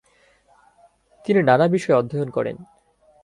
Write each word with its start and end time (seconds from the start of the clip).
তিনি 1.25 1.39
নানা 1.43 1.65
বিষয় 1.67 1.95
অধ্যয়ন 1.95 2.29
করেন। 2.29 2.57